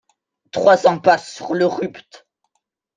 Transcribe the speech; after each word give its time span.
trois 0.51 0.87
impasse 0.87 1.31
sur 1.31 1.53
le 1.53 1.67
Rupt 1.67 2.25